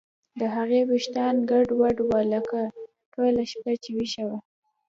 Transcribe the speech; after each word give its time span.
د 0.39 0.41
هغې 0.55 0.79
ویښتان 0.89 1.35
ګډوډ 1.49 1.95
وو 2.07 2.19
لکه 2.33 2.59
ټوله 3.13 3.43
شپه 3.51 3.73
چې 3.83 3.89
ویښه 3.97 4.23
وي 4.29 4.39